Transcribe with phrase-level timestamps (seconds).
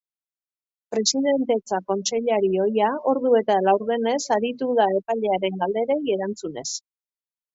[0.93, 6.69] Presidentetza kontseilari ohia ordu eta laurdenez aritu da epailearen galderei erantzunez.